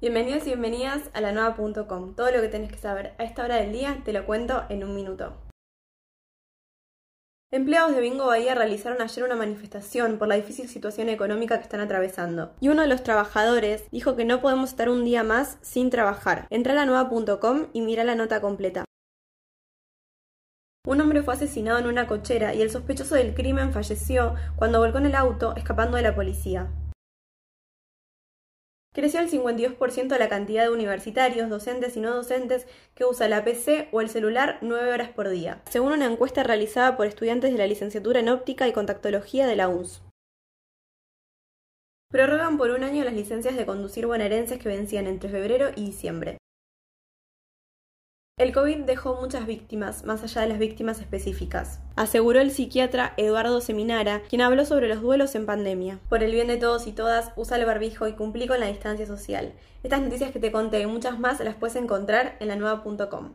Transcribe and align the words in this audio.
Bienvenidos 0.00 0.44
y 0.44 0.46
bienvenidas 0.46 1.10
a 1.12 1.20
la 1.20 1.30
nueva.com. 1.30 2.14
Todo 2.14 2.30
lo 2.30 2.40
que 2.40 2.48
tenés 2.48 2.72
que 2.72 2.78
saber 2.78 3.12
a 3.18 3.24
esta 3.24 3.44
hora 3.44 3.56
del 3.56 3.70
día 3.70 4.00
te 4.02 4.14
lo 4.14 4.24
cuento 4.24 4.64
en 4.70 4.82
un 4.82 4.94
minuto. 4.94 5.34
Empleados 7.52 7.94
de 7.94 8.00
Bingo 8.00 8.24
Bahía 8.24 8.54
realizaron 8.54 9.02
ayer 9.02 9.24
una 9.24 9.36
manifestación 9.36 10.16
por 10.16 10.28
la 10.28 10.36
difícil 10.36 10.70
situación 10.70 11.10
económica 11.10 11.58
que 11.58 11.64
están 11.64 11.80
atravesando. 11.80 12.54
Y 12.60 12.70
uno 12.70 12.80
de 12.80 12.88
los 12.88 13.02
trabajadores 13.02 13.84
dijo 13.90 14.16
que 14.16 14.24
no 14.24 14.40
podemos 14.40 14.70
estar 14.70 14.88
un 14.88 15.04
día 15.04 15.22
más 15.22 15.58
sin 15.60 15.90
trabajar. 15.90 16.46
Entra 16.48 16.72
a 16.72 16.76
la 16.76 16.86
nueva.com 16.86 17.66
y 17.74 17.82
mira 17.82 18.02
la 18.02 18.14
nota 18.14 18.40
completa. 18.40 18.86
Un 20.86 20.98
hombre 21.02 21.22
fue 21.22 21.34
asesinado 21.34 21.78
en 21.78 21.86
una 21.86 22.06
cochera 22.06 22.54
y 22.54 22.62
el 22.62 22.70
sospechoso 22.70 23.16
del 23.16 23.34
crimen 23.34 23.74
falleció 23.74 24.34
cuando 24.56 24.78
volcó 24.78 24.96
en 24.96 25.06
el 25.06 25.14
auto 25.14 25.54
escapando 25.56 25.98
de 25.98 26.04
la 26.04 26.14
policía. 26.14 26.70
Creció 28.92 29.20
el 29.20 29.30
52% 29.30 30.18
la 30.18 30.28
cantidad 30.28 30.64
de 30.64 30.70
universitarios, 30.70 31.48
docentes 31.48 31.96
y 31.96 32.00
no 32.00 32.12
docentes 32.12 32.66
que 32.96 33.04
usa 33.04 33.28
la 33.28 33.44
PC 33.44 33.88
o 33.92 34.00
el 34.00 34.08
celular 34.08 34.58
9 34.62 34.92
horas 34.92 35.10
por 35.10 35.28
día, 35.28 35.62
según 35.70 35.92
una 35.92 36.06
encuesta 36.06 36.42
realizada 36.42 36.96
por 36.96 37.06
estudiantes 37.06 37.52
de 37.52 37.58
la 37.58 37.68
licenciatura 37.68 38.18
en 38.18 38.28
óptica 38.28 38.66
y 38.66 38.72
contactología 38.72 39.46
de 39.46 39.54
la 39.54 39.68
UNS. 39.68 40.02
Prorrogan 42.10 42.58
por 42.58 42.70
un 42.70 42.82
año 42.82 43.04
las 43.04 43.14
licencias 43.14 43.56
de 43.56 43.64
conducir 43.64 44.08
bonaerenses 44.08 44.58
que 44.58 44.68
vencían 44.68 45.06
entre 45.06 45.30
febrero 45.30 45.70
y 45.76 45.86
diciembre. 45.86 46.38
El 48.40 48.54
COVID 48.54 48.84
dejó 48.84 49.16
muchas 49.20 49.46
víctimas, 49.46 50.06
más 50.06 50.22
allá 50.22 50.40
de 50.40 50.48
las 50.48 50.58
víctimas 50.58 50.98
específicas, 50.98 51.78
aseguró 51.94 52.40
el 52.40 52.50
psiquiatra 52.50 53.12
Eduardo 53.18 53.60
Seminara, 53.60 54.22
quien 54.30 54.40
habló 54.40 54.64
sobre 54.64 54.88
los 54.88 55.02
duelos 55.02 55.34
en 55.34 55.44
pandemia. 55.44 55.98
Por 56.08 56.22
el 56.22 56.32
bien 56.32 56.46
de 56.46 56.56
todos 56.56 56.86
y 56.86 56.92
todas, 56.92 57.32
usa 57.36 57.58
el 57.58 57.66
barbijo 57.66 58.08
y 58.08 58.14
cumplí 58.14 58.46
con 58.46 58.58
la 58.58 58.68
distancia 58.68 59.04
social. 59.04 59.52
Estas 59.82 60.00
noticias 60.00 60.30
que 60.30 60.40
te 60.40 60.52
conté 60.52 60.80
y 60.80 60.86
muchas 60.86 61.18
más 61.18 61.38
las 61.40 61.54
puedes 61.56 61.76
encontrar 61.76 62.38
en 62.40 62.48
la 62.48 62.56
nueva.com. 62.56 63.34